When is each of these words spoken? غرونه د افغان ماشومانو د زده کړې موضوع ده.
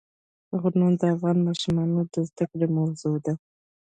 غرونه 0.61 0.95
د 0.99 1.03
افغان 1.15 1.37
ماشومانو 1.47 1.99
د 2.13 2.15
زده 2.29 2.45
کړې 2.51 2.67
موضوع 2.77 3.15
ده. 3.25 3.33